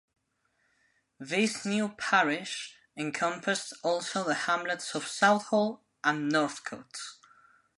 [1.19, 7.19] This new parish encompassed also the hamlets of Southall and Northcotte.